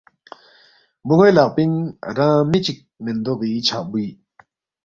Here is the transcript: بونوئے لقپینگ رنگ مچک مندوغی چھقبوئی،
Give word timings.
بونوئے 1.05 1.31
لقپینگ 1.37 1.75
رنگ 2.17 2.45
مچک 2.51 2.77
مندوغی 3.03 3.53
چھقبوئی، 3.67 4.07